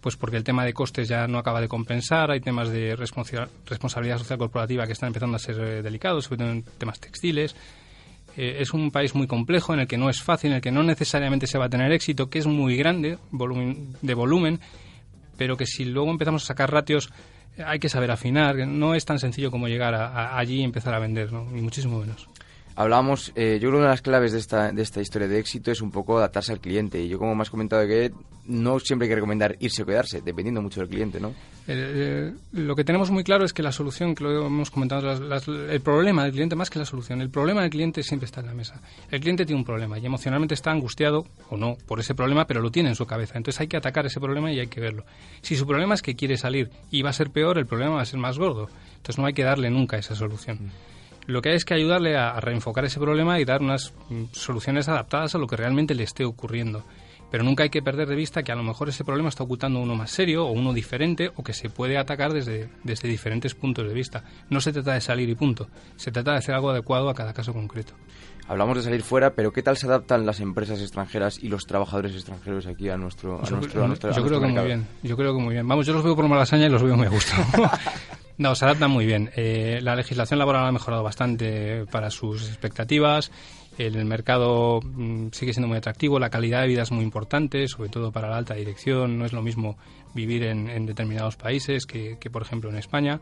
pues 0.00 0.16
porque 0.16 0.36
el 0.36 0.44
tema 0.44 0.64
de 0.64 0.72
costes 0.72 1.08
ya 1.08 1.26
no 1.28 1.38
acaba 1.38 1.60
de 1.60 1.68
compensar, 1.68 2.30
hay 2.30 2.40
temas 2.40 2.70
de 2.70 2.96
responsa- 2.96 3.48
responsabilidad 3.66 4.18
social 4.18 4.38
corporativa 4.38 4.86
que 4.86 4.92
están 4.92 5.08
empezando 5.08 5.36
a 5.36 5.38
ser 5.38 5.58
eh, 5.60 5.82
delicados, 5.82 6.24
sobre 6.24 6.38
todo 6.38 6.50
en 6.50 6.62
temas 6.78 6.98
textiles. 7.00 7.54
Eh, 8.36 8.58
es 8.60 8.72
un 8.72 8.90
país 8.90 9.14
muy 9.14 9.26
complejo 9.26 9.74
en 9.74 9.80
el 9.80 9.86
que 9.88 9.98
no 9.98 10.08
es 10.08 10.22
fácil, 10.22 10.50
en 10.50 10.56
el 10.56 10.62
que 10.62 10.70
no 10.70 10.82
necesariamente 10.82 11.46
se 11.46 11.58
va 11.58 11.66
a 11.66 11.68
tener 11.68 11.90
éxito, 11.92 12.30
que 12.30 12.38
es 12.38 12.46
muy 12.46 12.76
grande 12.76 13.18
volumen, 13.30 13.94
de 14.02 14.14
volumen, 14.14 14.60
pero 15.36 15.56
que 15.56 15.66
si 15.66 15.84
luego 15.84 16.10
empezamos 16.10 16.44
a 16.44 16.46
sacar 16.46 16.70
ratios 16.72 17.10
hay 17.64 17.78
que 17.78 17.88
saber 17.88 18.10
afinar, 18.10 18.56
no 18.66 18.94
es 18.94 19.04
tan 19.04 19.18
sencillo 19.18 19.50
como 19.50 19.68
llegar 19.68 19.94
a- 19.94 20.38
allí 20.38 20.60
y 20.60 20.62
empezar 20.64 20.94
a 20.94 20.98
vender, 20.98 21.32
¿no? 21.32 21.44
ni 21.50 21.60
muchísimo 21.60 21.98
menos. 22.00 22.28
Hablábamos, 22.80 23.30
eh, 23.36 23.58
yo 23.60 23.68
creo 23.68 23.72
que 23.72 23.76
una 23.76 23.84
de 23.88 23.90
las 23.90 24.00
claves 24.00 24.32
de 24.32 24.38
esta, 24.38 24.72
de 24.72 24.80
esta 24.80 25.02
historia 25.02 25.28
de 25.28 25.38
éxito 25.38 25.70
es 25.70 25.82
un 25.82 25.90
poco 25.90 26.16
adaptarse 26.16 26.50
al 26.52 26.60
cliente. 26.60 26.98
Y 27.02 27.08
yo, 27.08 27.18
como 27.18 27.34
me 27.34 27.42
has 27.42 27.50
comentado, 27.50 27.86
que 27.86 28.10
no 28.46 28.80
siempre 28.80 29.04
hay 29.04 29.10
que 29.10 29.16
recomendar 29.16 29.54
irse 29.60 29.82
o 29.82 29.86
quedarse, 29.86 30.22
dependiendo 30.22 30.62
mucho 30.62 30.80
del 30.80 30.88
cliente, 30.88 31.20
¿no? 31.20 31.28
Eh, 31.28 31.32
eh, 31.68 32.32
lo 32.52 32.74
que 32.74 32.82
tenemos 32.82 33.10
muy 33.10 33.22
claro 33.22 33.44
es 33.44 33.52
que 33.52 33.62
la 33.62 33.70
solución, 33.70 34.14
que 34.14 34.24
lo 34.24 34.46
hemos 34.46 34.70
comentado, 34.70 35.02
las- 35.02 35.20
las- 35.20 35.46
el 35.46 35.80
problema 35.82 36.22
del 36.24 36.32
cliente 36.32 36.56
más 36.56 36.70
que 36.70 36.78
la 36.78 36.86
solución, 36.86 37.20
el 37.20 37.28
problema 37.28 37.60
del 37.60 37.68
cliente 37.70 38.02
siempre 38.02 38.24
está 38.24 38.40
en 38.40 38.46
la 38.46 38.54
mesa. 38.54 38.80
El 39.10 39.20
cliente 39.20 39.44
tiene 39.44 39.58
un 39.60 39.66
problema 39.66 39.98
y 39.98 40.06
emocionalmente 40.06 40.54
está 40.54 40.70
angustiado 40.70 41.26
o 41.50 41.58
no 41.58 41.76
por 41.86 42.00
ese 42.00 42.14
problema, 42.14 42.46
pero 42.46 42.62
lo 42.62 42.70
tiene 42.70 42.88
en 42.88 42.94
su 42.94 43.04
cabeza. 43.04 43.36
Entonces 43.36 43.60
hay 43.60 43.68
que 43.68 43.76
atacar 43.76 44.06
ese 44.06 44.20
problema 44.20 44.50
y 44.52 44.58
hay 44.58 44.68
que 44.68 44.80
verlo. 44.80 45.04
Si 45.42 45.54
su 45.54 45.66
problema 45.66 45.92
es 45.94 46.00
que 46.00 46.16
quiere 46.16 46.38
salir 46.38 46.70
y 46.90 47.02
va 47.02 47.10
a 47.10 47.12
ser 47.12 47.28
peor, 47.28 47.58
el 47.58 47.66
problema 47.66 47.96
va 47.96 48.00
a 48.02 48.06
ser 48.06 48.18
más 48.20 48.38
gordo. 48.38 48.68
Entonces 48.96 49.18
no 49.18 49.26
hay 49.26 49.34
que 49.34 49.44
darle 49.44 49.68
nunca 49.68 49.98
esa 49.98 50.14
solución. 50.14 50.70
Lo 51.26 51.42
que 51.42 51.50
hay 51.50 51.56
es 51.56 51.64
que 51.64 51.74
ayudarle 51.74 52.16
a, 52.16 52.30
a 52.30 52.40
reenfocar 52.40 52.84
ese 52.84 52.98
problema 53.00 53.38
y 53.38 53.44
dar 53.44 53.60
unas 53.62 53.92
mm, 54.08 54.24
soluciones 54.32 54.88
adaptadas 54.88 55.34
a 55.34 55.38
lo 55.38 55.46
que 55.46 55.56
realmente 55.56 55.94
le 55.94 56.02
esté 56.02 56.24
ocurriendo. 56.24 56.84
Pero 57.30 57.44
nunca 57.44 57.62
hay 57.62 57.70
que 57.70 57.80
perder 57.80 58.08
de 58.08 58.16
vista 58.16 58.42
que 58.42 58.50
a 58.50 58.56
lo 58.56 58.64
mejor 58.64 58.88
ese 58.88 59.04
problema 59.04 59.28
está 59.28 59.44
ocultando 59.44 59.78
uno 59.78 59.94
más 59.94 60.10
serio 60.10 60.46
o 60.46 60.50
uno 60.50 60.72
diferente 60.72 61.30
o 61.36 61.44
que 61.44 61.52
se 61.52 61.70
puede 61.70 61.96
atacar 61.96 62.32
desde, 62.32 62.68
desde 62.82 63.06
diferentes 63.08 63.54
puntos 63.54 63.86
de 63.86 63.94
vista. 63.94 64.24
No 64.48 64.60
se 64.60 64.72
trata 64.72 64.94
de 64.94 65.00
salir 65.00 65.28
y 65.28 65.36
punto. 65.36 65.68
Se 65.94 66.10
trata 66.10 66.32
de 66.32 66.38
hacer 66.38 66.56
algo 66.56 66.70
adecuado 66.70 67.08
a 67.08 67.14
cada 67.14 67.32
caso 67.32 67.52
concreto. 67.52 67.92
Hablamos 68.48 68.78
de 68.78 68.82
salir 68.82 69.02
fuera, 69.02 69.34
pero 69.34 69.52
¿qué 69.52 69.62
tal 69.62 69.76
se 69.76 69.86
adaptan 69.86 70.26
las 70.26 70.40
empresas 70.40 70.80
extranjeras 70.80 71.38
y 71.40 71.46
los 71.48 71.66
trabajadores 71.66 72.16
extranjeros 72.16 72.66
aquí 72.66 72.88
a 72.88 72.96
nuestro, 72.96 73.40
a 73.40 73.44
Yo, 73.44 73.56
nuestro, 73.58 73.84
a 73.84 73.86
nuestro- 73.86 74.10
a 74.10 74.12
yo 74.12 74.22
nuestro 74.22 74.24
creo 74.26 74.40
que 74.40 74.46
mercado? 74.46 74.66
muy 74.66 74.74
bien. 74.76 74.88
Yo 75.04 75.16
creo 75.16 75.32
que 75.36 75.40
muy 75.40 75.54
bien. 75.54 75.68
Vamos, 75.68 75.86
yo 75.86 75.92
los 75.92 76.02
veo 76.02 76.16
por 76.16 76.26
malasaña 76.26 76.66
y 76.66 76.68
los 76.68 76.82
veo 76.82 76.96
muy 76.96 77.06
a 77.06 77.10
gusto. 77.10 77.32
no, 78.40 78.54
se 78.54 78.64
adaptan 78.64 78.90
muy 78.90 79.04
bien. 79.04 79.30
Eh, 79.36 79.80
la 79.82 79.94
legislación 79.94 80.38
laboral 80.38 80.66
ha 80.66 80.72
mejorado 80.72 81.02
bastante 81.02 81.84
para 81.92 82.10
sus 82.10 82.48
expectativas. 82.48 83.30
El 83.76 84.02
mercado 84.06 84.80
mm, 84.82 85.28
sigue 85.32 85.52
siendo 85.52 85.68
muy 85.68 85.76
atractivo. 85.76 86.18
La 86.18 86.30
calidad 86.30 86.62
de 86.62 86.68
vida 86.68 86.82
es 86.82 86.90
muy 86.90 87.04
importante, 87.04 87.68
sobre 87.68 87.90
todo 87.90 88.10
para 88.12 88.30
la 88.30 88.38
alta 88.38 88.54
dirección. 88.54 89.18
No 89.18 89.26
es 89.26 89.34
lo 89.34 89.42
mismo 89.42 89.76
vivir 90.14 90.44
en, 90.44 90.70
en 90.70 90.86
determinados 90.86 91.36
países 91.36 91.84
que, 91.84 92.16
por 92.32 92.40
ejemplo, 92.40 92.70
en 92.70 92.76
España. 92.76 93.20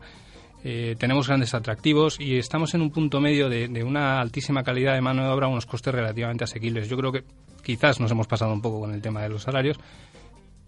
Eh, 0.63 0.95
tenemos 0.97 1.27
grandes 1.27 1.53
atractivos 1.53 2.17
y 2.17 2.37
estamos 2.37 2.73
en 2.73 2.81
un 2.81 2.89
punto 2.89 3.19
medio 3.19 3.49
de, 3.49 3.67
de 3.67 3.83
una 3.83 4.21
altísima 4.21 4.63
calidad 4.63 4.93
de 4.93 5.01
mano 5.01 5.23
de 5.23 5.29
obra 5.29 5.47
a 5.47 5.49
unos 5.49 5.65
costes 5.65 5.93
relativamente 5.93 6.45
asequibles. 6.45 6.87
Yo 6.87 6.95
creo 6.95 7.11
que 7.11 7.25
quizás 7.61 7.99
nos 7.99 8.11
hemos 8.11 8.27
pasado 8.27 8.53
un 8.53 8.61
poco 8.61 8.79
con 8.79 8.93
el 8.93 9.01
tema 9.01 9.21
de 9.21 9.29
los 9.29 9.43
salarios, 9.43 9.77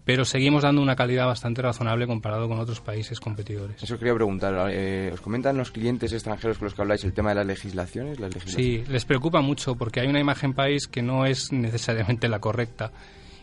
pero 0.04 0.24
seguimos 0.24 0.62
dando 0.64 0.82
una 0.82 0.96
calidad 0.96 1.26
bastante 1.26 1.62
razonable 1.62 2.06
comparado 2.06 2.48
con 2.48 2.58
otros 2.58 2.80
países 2.80 3.20
competidores. 3.20 3.82
Eso 3.82 3.98
quería 3.98 4.14
preguntar. 4.14 4.68
eh, 4.70 5.10
¿Os 5.12 5.20
comentan 5.20 5.56
los 5.56 5.70
clientes 5.70 6.12
extranjeros 6.12 6.58
con 6.58 6.66
los 6.66 6.74
que 6.74 6.82
habláis 6.82 7.04
el 7.04 7.12
tema 7.12 7.28
de 7.30 7.36
las 7.36 7.46
legislaciones? 7.46 8.18
Las 8.18 8.34
legislaciones? 8.34 8.84
Sí, 8.86 8.92
les 8.92 9.04
preocupa 9.04 9.40
mucho 9.40 9.76
porque 9.76 10.00
hay 10.00 10.08
una 10.08 10.20
imagen 10.20 10.54
país 10.54 10.86
que 10.88 11.02
no 11.02 11.24
es 11.26 11.52
necesariamente 11.52 12.28
la 12.28 12.40
correcta 12.40 12.90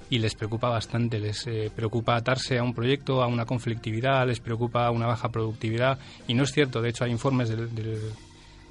y 0.10 0.20
les 0.20 0.36
preocupa 0.36 0.70
bastante. 0.70 1.20
Les 1.20 1.46
eh, 1.48 1.72
preocupa 1.74 2.16
atarse 2.16 2.58
a 2.58 2.64
un 2.64 2.74
proyecto, 2.74 3.22
a 3.24 3.28
una 3.28 3.46
conflictividad, 3.46 4.28
les 4.28 4.40
preocupa 4.40 4.90
una 4.92 5.06
baja 5.08 5.30
productividad 5.30 5.98
y 6.28 6.34
no 6.34 6.44
es 6.44 6.52
cierto. 6.52 6.82
De 6.82 6.90
hecho, 6.90 7.04
hay 7.06 7.12
informes 7.12 7.50
del- 7.50 7.74
del- 7.74 8.02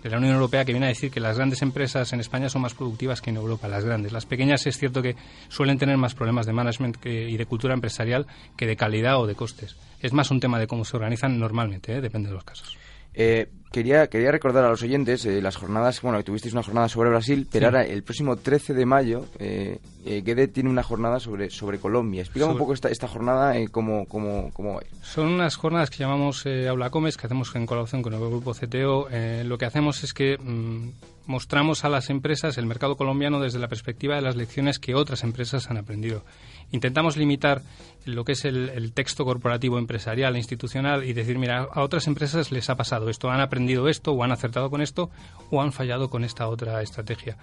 de 0.03 0.11
la 0.11 0.19
Unión 0.19 0.35
Europea 0.35 0.65
que 0.65 0.73
viene 0.73 0.87
a 0.87 0.91
decir 0.91 1.11
que 1.11 1.21
las 1.21 1.37
grandes 1.37 1.63
empresas 1.63 2.13
en 2.13 2.21
España 2.21 2.49
son 2.49 2.63
más 2.63 2.75
productivas 2.75 3.21
que 3.21 3.31
en 3.31 3.37
Europa, 3.37 3.69
las 3.69 3.85
grandes. 3.85 4.13
Las 4.13 4.27
pequeñas 4.27 4.67
es 4.67 4.79
cierto 4.79 5.03
que 5.03 5.17
suelen 5.49 5.79
tener 5.79 5.97
más 5.97 6.15
problemas 6.15 6.47
de 6.47 6.53
management 6.53 6.97
que- 6.97 7.29
y 7.29 7.37
de 7.37 7.47
cultura 7.47 7.75
empresarial 7.75 8.27
que 8.57 8.67
de 8.67 8.77
calidad 8.77 9.19
o 9.21 9.27
de 9.27 9.35
costes. 9.35 9.77
Es 10.01 10.13
más 10.13 10.31
un 10.31 10.41
tema 10.41 10.59
de 10.59 10.67
cómo 10.67 10.85
se 10.85 10.97
organizan 10.97 11.39
normalmente, 11.39 11.97
¿eh? 11.97 12.01
depende 12.01 12.29
de 12.29 12.35
los 12.35 12.45
casos. 12.45 12.77
Eh, 13.15 13.49
quería, 13.73 14.07
quería 14.09 14.31
recordar 14.31 14.65
a 14.65 14.69
los 14.71 14.83
oyentes 14.83 15.25
eh, 15.27 15.43
las 15.43 15.57
jornadas, 15.57 16.01
bueno, 16.03 16.23
tuvisteis 16.23 16.55
una 16.55 16.63
jornada 16.63 16.89
sobre 16.89 17.11
Brasil, 17.11 17.47
pero 17.51 17.63
Sí. 17.63 17.65
ahora 17.67 17.85
el 17.85 18.03
próximo 18.03 18.37
13 18.37 18.75
de 18.75 18.87
mayo 18.87 19.27
eh, 19.39 19.79
eh, 20.07 20.49
tiene 20.49 20.71
una 20.71 20.83
jornada 20.83 21.19
sobre, 21.21 21.51
sobre 21.51 21.79
Colombia. 21.79 22.23
Explícame 22.23 22.53
un 22.53 22.59
poco 22.59 22.73
esta, 22.75 22.89
esta 22.89 23.09
jornada, 23.09 23.57
eh, 23.59 23.69
cómo, 23.69 24.07
cómo, 24.07 24.51
cómo 24.53 24.75
va. 24.75 24.81
Son 25.03 25.27
unas 25.29 25.57
jornadas 25.57 25.91
que 25.91 25.99
llamamos 25.99 26.45
Aula 26.47 26.91
Comes, 26.91 27.17
que 27.17 27.27
hacemos 27.27 27.55
en 27.57 27.67
colaboración 27.67 28.03
con 28.03 28.15
el 28.15 28.21
grupo 28.21 28.55
CTO. 28.55 29.09
Lo 29.45 29.59
que 29.59 29.65
hacemos 29.67 30.05
es 30.05 30.13
que 30.15 30.39
mm, 30.39 30.93
mostramos 31.27 31.85
a 31.85 31.89
las 31.89 32.09
empresas 32.11 32.57
el 32.57 32.67
mercado 32.67 32.97
colombiano 32.97 33.41
desde 33.41 33.59
la 33.59 33.69
perspectiva 33.69 34.15
de 34.17 34.23
las 34.23 34.37
lecciones 34.37 34.79
que 34.79 34.95
otras 34.95 35.25
empresas 35.25 35.69
han 35.71 35.77
aprendido. 35.77 36.25
Intentamos 36.71 37.17
limitar 37.17 37.63
lo 38.05 38.25
que 38.25 38.33
es 38.33 38.45
el, 38.45 38.93
texto 38.93 39.25
corporativo, 39.25 39.79
empresarial, 39.79 40.35
e 40.35 40.39
institucional 40.39 41.05
y 41.05 41.13
decir, 41.13 41.39
mira, 41.39 41.69
a 41.71 41.83
otras 41.83 42.07
empresas 42.07 42.53
les 42.53 42.69
ha 42.71 42.77
pasado 42.77 43.09
esto, 43.09 43.31
han 43.31 43.41
aprendido 43.41 43.89
esto, 43.89 44.13
o 44.13 44.23
han 44.23 44.33
acertado 44.33 44.71
con 44.71 44.81
esto, 44.81 45.11
o 45.51 45.63
han 45.63 45.73
fallado 45.73 46.11
con 46.11 46.25
esta 46.25 46.49
otra 46.49 46.83
estrategia. 46.83 47.37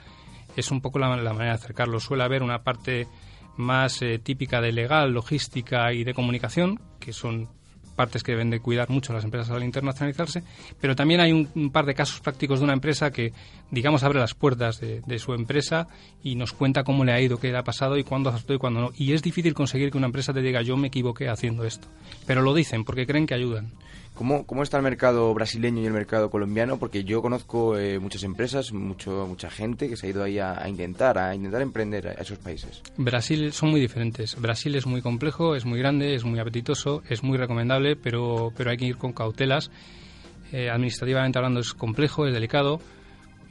Es 0.56 0.72
un 0.72 0.82
poco 0.82 1.00
la, 1.00 1.16
la 1.18 1.34
manera 1.34 1.54
de 1.54 1.60
acercarlo. 1.60 2.00
Suele 2.00 2.24
haber 2.24 2.44
una 2.44 2.64
parte 2.64 3.08
más 3.58 4.02
eh, 4.02 4.20
típica 4.20 4.62
de 4.62 4.72
legal, 4.72 5.12
logística 5.12 5.92
y 5.94 6.04
de 6.04 6.14
comunicación, 6.14 6.80
que 7.00 7.14
son 7.14 7.50
partes 7.96 8.24
que 8.24 8.34
deben 8.34 8.50
de 8.50 8.60
cuidar 8.60 8.90
mucho 8.90 9.14
las 9.14 9.24
empresas 9.24 9.52
al 9.52 9.64
internacionalizarse, 9.64 10.44
pero 10.80 10.96
también 10.96 11.22
hay 11.22 11.32
un, 11.32 11.72
par 11.72 11.86
de 11.86 11.96
casos 11.96 12.20
prácticos 12.20 12.60
de 12.60 12.66
una 12.66 12.74
empresa 12.74 13.12
que, 13.12 13.34
digamos, 13.72 14.04
abre 14.04 14.20
las 14.20 14.34
puertas 14.34 14.80
de, 14.80 15.02
de 15.02 15.20
su 15.20 15.34
empresa 15.34 15.88
y 16.24 16.36
nos 16.36 16.54
cuenta 16.54 16.84
cómo 16.84 17.04
le 17.04 17.14
ha 17.14 17.22
ido, 17.22 17.40
qué 17.40 17.52
le 17.52 17.58
ha 17.58 17.64
pasado 17.64 17.98
y 17.98 18.04
cuándo 18.04 18.30
acertó 18.30 18.54
y 18.54 18.58
cuándo 18.58 18.82
no. 18.82 18.92
Y 18.96 19.14
es 19.14 19.24
difícil 19.24 19.54
conseguir 19.54 19.92
que 19.92 19.98
una 19.98 20.08
empresa 20.08 20.34
te 20.34 20.42
diga 20.42 20.62
yo 20.62 20.78
me 20.78 20.88
equivoqué 20.88 21.30
haciendo 21.30 21.64
esto, 21.64 21.88
pero 22.26 22.42
lo 22.42 22.54
dicen 22.54 22.84
porque 22.84 23.08
creen 23.08 23.26
que 23.26 23.34
ayudan. 23.34 23.72
¿Cómo, 24.16 24.46
¿Cómo 24.48 24.64
está 24.64 24.78
el 24.78 24.84
mercado 24.84 25.34
brasileño 25.34 25.82
y 25.82 25.86
el 25.86 25.92
mercado 25.94 26.30
colombiano? 26.30 26.78
Porque 26.80 27.04
yo 27.04 27.22
conozco 27.22 27.78
eh, 27.78 28.00
muchas 28.00 28.24
empresas, 28.24 28.72
mucho, 28.72 29.26
mucha 29.28 29.50
gente 29.50 29.90
que 29.90 29.98
se 29.98 30.08
ha 30.08 30.10
ido 30.10 30.24
ahí 30.24 30.40
a, 30.40 30.68
intentar, 30.70 31.18
a 31.18 31.36
intentar 31.36 31.62
emprender 31.62 32.08
a, 32.08 32.12
esos 32.14 32.38
países. 32.40 32.82
Brasil 32.98 33.52
son 33.52 33.72
muy 33.72 33.82
diferentes. 33.82 34.40
Brasil 34.40 34.74
es 34.76 34.86
muy 34.86 35.02
complejo, 35.02 35.56
es 35.56 35.66
muy 35.66 35.78
grande, 35.80 36.16
es 36.16 36.24
muy 36.24 36.40
apetitoso, 36.40 37.04
es 37.10 37.24
muy 37.24 37.38
recomendable, 37.38 37.98
pero, 37.98 38.54
pero 38.56 38.72
hay 38.72 38.78
que 38.78 38.86
ir 38.86 38.98
con 38.98 39.12
cautelas. 39.12 39.70
Eh, 40.54 40.70
administrativamente 40.70 41.38
hablando 41.38 41.60
es 41.60 41.74
complejo, 41.74 42.26
es 42.26 42.34
delicado. 42.34 42.80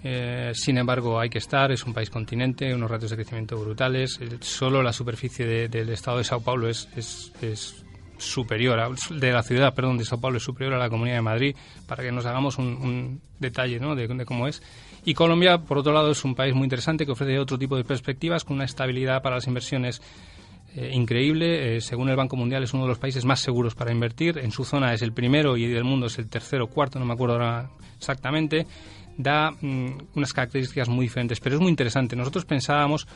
Eh, 0.02 0.52
sin 0.54 0.78
embargo, 0.78 1.20
hay 1.20 1.28
que 1.28 1.38
estar, 1.38 1.72
es 1.72 1.84
un 1.84 1.92
país 1.92 2.08
continente, 2.10 2.74
unos 2.74 2.90
ratos 2.90 3.10
de 3.10 3.16
crecimiento 3.16 3.58
brutales. 3.58 4.18
Solo 4.40 4.82
la 4.82 4.92
superficie 4.94 5.46
de- 5.46 5.68
del 5.68 5.90
estado 5.90 6.18
de 6.18 6.24
Sao 6.24 6.40
Paulo 6.40 6.68
es, 6.68 6.88
es 6.96 7.83
superior, 8.24 8.78
a- 8.80 8.90
de 9.10 9.32
la 9.32 9.42
ciudad, 9.42 9.74
perdón, 9.74 9.98
de 9.98 10.04
Sao 10.04 10.20
Paulo 10.20 10.38
es 10.38 10.42
superior 10.44 10.74
a 10.74 10.78
la 10.78 10.88
Comunidad 10.90 11.16
de 11.16 11.22
Madrid, 11.22 11.56
para 11.86 12.02
que 12.02 12.12
nos 12.12 12.26
hagamos 12.26 12.58
un, 12.58 13.20
detalle 13.38 13.78
¿no? 13.80 13.94
de, 13.94 14.24
cómo 14.24 14.46
es. 14.48 14.62
Y 15.04 15.14
Colombia, 15.14 15.58
por 15.58 15.78
otro 15.78 15.92
lado, 15.92 16.10
es 16.10 16.24
un 16.24 16.34
país 16.34 16.54
muy 16.54 16.64
interesante 16.64 17.04
que 17.04 17.12
ofrece 17.12 17.38
otro 17.38 17.58
tipo 17.58 17.76
de 17.76 17.84
perspectivas, 17.84 18.44
con 18.44 18.56
una 18.56 18.64
estabilidad 18.64 19.20
para 19.22 19.36
las 19.36 19.46
inversiones 19.46 20.00
eh, 20.76 20.90
increíble. 20.92 21.76
Eh, 21.76 21.80
según 21.80 22.08
el 22.08 22.16
Banco 22.16 22.36
Mundial, 22.36 22.62
es 22.62 22.72
uno 22.74 22.84
de 22.84 22.88
los 22.88 22.98
países 22.98 23.24
más 23.24 23.40
seguros 23.40 23.74
para 23.74 23.92
invertir. 23.92 24.38
En 24.38 24.50
su 24.50 24.64
zona 24.64 24.92
es 24.94 25.02
el 25.02 25.12
primero 25.12 25.56
y 25.56 25.66
del 25.66 25.84
mundo 25.84 26.06
es 26.06 26.18
el 26.18 26.28
tercero 26.28 26.66
cuarto, 26.68 26.98
no 26.98 27.04
me 27.04 27.12
acuerdo 27.12 27.34
ahora 27.34 27.70
exactamente. 27.96 28.66
Da 29.16 29.50
mm, 29.52 29.86
unas 30.16 30.32
características 30.32 30.88
muy 30.88 31.04
diferentes, 31.06 31.38
pero 31.38 31.56
es 31.56 31.60
muy 31.60 31.70
interesante. 31.70 32.16
Nosotros 32.16 32.44
pensábamos 32.44 33.06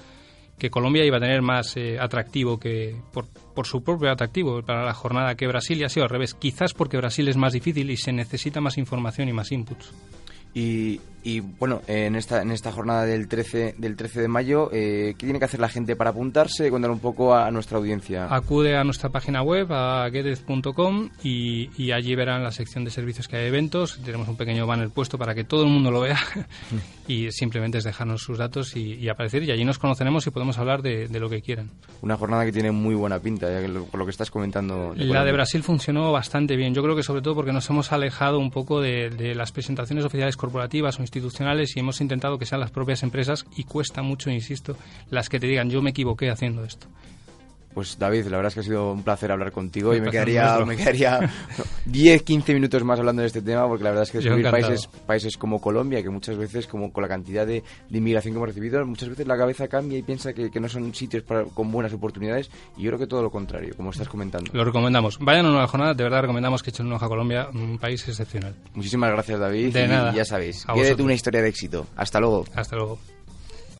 que 0.58 0.70
Colombia 0.70 1.04
iba 1.04 1.16
a 1.16 1.20
tener 1.20 1.42
más 1.42 1.76
eh, 1.76 1.98
atractivo 1.98 2.58
que 2.58 2.96
por, 3.12 3.26
por 3.54 3.66
su 3.66 3.82
propio 3.82 4.10
atractivo 4.10 4.62
para 4.62 4.84
la 4.84 4.94
jornada 4.94 5.34
que 5.34 5.46
Brasil 5.46 5.78
y 5.78 5.84
ha 5.84 5.88
sido 5.88 6.04
al 6.04 6.10
revés. 6.10 6.34
Quizás 6.34 6.74
porque 6.74 6.96
Brasil 6.96 7.28
es 7.28 7.36
más 7.36 7.52
difícil 7.52 7.90
y 7.90 7.96
se 7.96 8.12
necesita 8.12 8.60
más 8.60 8.78
información 8.78 9.28
y 9.28 9.32
más 9.32 9.52
inputs. 9.52 9.92
Y, 11.28 11.40
bueno, 11.40 11.82
en 11.86 12.16
esta, 12.16 12.40
en 12.42 12.50
esta 12.52 12.72
jornada 12.72 13.04
del 13.04 13.28
13, 13.28 13.74
del 13.78 13.96
13 13.96 14.22
de 14.22 14.28
mayo, 14.28 14.70
eh, 14.72 15.14
¿qué 15.18 15.26
tiene 15.26 15.38
que 15.38 15.44
hacer 15.44 15.60
la 15.60 15.68
gente 15.68 15.94
para 15.96 16.10
apuntarse? 16.10 16.70
Contar 16.70 16.90
un 16.90 17.00
poco 17.00 17.34
a, 17.34 17.50
nuestra 17.50 17.78
audiencia. 17.78 18.26
Acude 18.34 18.76
a 18.76 18.84
nuestra 18.84 19.10
página 19.10 19.42
web, 19.42 19.66
a 19.72 20.08
getez.com, 20.10 21.10
y, 21.22 21.70
y 21.76 21.92
allí 21.92 22.14
verán 22.14 22.42
la 22.42 22.50
sección 22.52 22.84
de 22.84 22.90
servicios 22.90 23.28
que 23.28 23.36
hay 23.36 23.46
eventos. 23.48 24.00
Tenemos 24.04 24.26
un 24.28 24.36
pequeño 24.36 24.66
banner 24.66 24.88
puesto 24.90 25.18
para 25.18 25.34
que 25.34 25.44
todo 25.44 25.64
el 25.64 25.68
mundo 25.68 25.90
lo 25.90 26.00
vea. 26.00 26.18
y 27.06 27.30
simplemente 27.30 27.78
es 27.78 27.84
dejarnos 27.84 28.22
sus 28.22 28.38
datos 28.38 28.74
y, 28.76 28.94
y 28.94 29.08
aparecer. 29.08 29.42
Y 29.42 29.50
allí 29.50 29.64
nos 29.64 29.78
conoceremos 29.78 30.26
y 30.26 30.30
podemos 30.30 30.58
hablar 30.58 30.82
de, 30.82 31.08
de 31.08 31.20
lo 31.20 31.28
que 31.28 31.42
quieran. 31.42 31.70
Una 32.02 32.16
jornada 32.16 32.44
que 32.44 32.52
tiene 32.52 32.70
muy 32.72 32.94
buena 32.94 33.18
pinta, 33.18 33.50
ya 33.50 33.60
que 33.60 33.68
lo- 33.68 33.84
por 33.84 33.98
lo 33.98 34.06
que 34.06 34.10
estás 34.12 34.30
comentando. 34.30 34.94
La 34.96 35.24
de 35.24 35.32
Brasil 35.32 35.62
funcionó 35.62 36.10
bastante 36.12 36.56
bien. 36.56 36.74
Yo 36.74 36.82
creo 36.82 36.96
que 36.96 37.02
sobre 37.02 37.22
todo 37.22 37.34
porque 37.34 37.52
nos 37.52 37.68
hemos 37.70 37.92
alejado 37.92 38.38
un 38.38 38.50
poco 38.50 38.80
de, 38.80 39.10
de 39.10 39.34
las 39.34 39.52
presentaciones 39.52 40.04
oficiales 40.04 40.36
corporativas 40.36 40.98
o 40.98 41.02
institucionales 41.02 41.17
y 41.76 41.80
hemos 41.80 42.00
intentado 42.00 42.38
que 42.38 42.46
sean 42.46 42.60
las 42.60 42.70
propias 42.70 43.02
empresas 43.02 43.46
y 43.56 43.64
cuesta 43.64 44.02
mucho, 44.02 44.30
insisto, 44.30 44.76
las 45.10 45.28
que 45.28 45.40
te 45.40 45.46
digan 45.46 45.70
yo 45.70 45.82
me 45.82 45.90
equivoqué 45.90 46.30
haciendo 46.30 46.64
esto. 46.64 46.86
Pues 47.78 47.96
David, 47.96 48.24
la 48.26 48.38
verdad 48.38 48.48
es 48.48 48.54
que 48.54 48.60
ha 48.60 48.62
sido 48.64 48.90
un 48.90 49.04
placer 49.04 49.30
hablar 49.30 49.52
contigo 49.52 49.94
y 49.94 50.00
me 50.00 50.10
quedaría, 50.10 50.58
me 50.66 50.76
quedaría 50.76 51.20
10, 51.86 52.22
15 52.24 52.52
minutos 52.54 52.82
más 52.82 52.98
hablando 52.98 53.22
de 53.22 53.28
este 53.28 53.40
tema 53.40 53.68
porque 53.68 53.84
la 53.84 53.90
verdad 53.90 54.02
es 54.02 54.10
que 54.10 54.18
descubrir 54.18 54.50
países, 54.50 54.88
países 55.06 55.36
como 55.36 55.60
Colombia, 55.60 56.02
que 56.02 56.10
muchas 56.10 56.36
veces, 56.36 56.66
como 56.66 56.92
con 56.92 57.02
la 57.02 57.08
cantidad 57.08 57.46
de, 57.46 57.62
de 57.88 57.98
inmigración 57.98 58.34
que 58.34 58.36
hemos 58.38 58.48
recibido, 58.48 58.84
muchas 58.84 59.10
veces 59.10 59.28
la 59.28 59.36
cabeza 59.38 59.68
cambia 59.68 59.96
y 59.96 60.02
piensa 60.02 60.32
que, 60.32 60.50
que 60.50 60.58
no 60.58 60.68
son 60.68 60.92
sitios 60.92 61.22
para- 61.22 61.44
con 61.44 61.70
buenas 61.70 61.92
oportunidades 61.92 62.50
y 62.76 62.82
yo 62.82 62.90
creo 62.90 62.98
que 62.98 63.06
todo 63.06 63.22
lo 63.22 63.30
contrario, 63.30 63.74
como 63.76 63.90
estás 63.90 64.08
comentando. 64.08 64.50
Lo 64.52 64.64
recomendamos. 64.64 65.16
Vayan 65.20 65.46
a 65.46 65.50
una 65.50 65.66
jornada, 65.68 65.94
de 65.94 66.02
verdad 66.02 66.22
recomendamos 66.22 66.64
que 66.64 66.70
echen 66.70 66.86
un 66.86 66.94
ojo 66.94 67.04
a 67.04 67.08
Colombia, 67.08 67.48
un 67.54 67.78
país 67.78 68.08
excepcional. 68.08 68.56
Muchísimas 68.74 69.12
gracias 69.12 69.38
David 69.38 69.72
De 69.72 69.84
y 69.84 69.88
nada. 69.88 70.12
ya 70.12 70.24
sabéis, 70.24 70.66
quédate 70.74 71.00
una 71.04 71.14
historia 71.14 71.42
de 71.42 71.48
éxito. 71.50 71.86
Hasta 71.94 72.18
luego. 72.18 72.44
Hasta 72.56 72.74
luego. 72.74 72.98